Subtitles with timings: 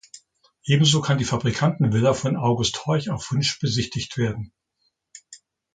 [0.65, 4.51] Ebenso kann die Fabrikanten-Villa von August Horch auf Wunsch besichtigt werden.